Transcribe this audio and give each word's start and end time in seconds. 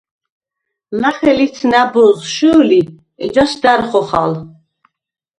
ლახე 1.01 1.31
ლიც 1.39 1.57
ნა̈ბოზს 1.71 2.25
შჷლი, 2.33 2.81
ეჯასი 3.25 3.57
და̈რ 3.63 3.81
ხოხალ. 3.89 4.31